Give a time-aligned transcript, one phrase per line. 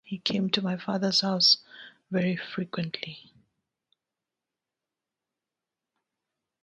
[0.03, 1.57] He came to my father's house
[2.09, 3.31] very frequently.